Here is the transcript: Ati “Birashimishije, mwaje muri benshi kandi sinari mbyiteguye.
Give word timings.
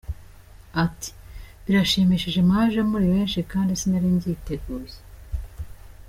Ati 0.83 1.09
“Birashimishije, 1.63 2.39
mwaje 2.47 2.79
muri 2.91 3.05
benshi 3.13 3.39
kandi 3.51 3.71
sinari 3.81 4.07
mbyiteguye. 4.15 4.95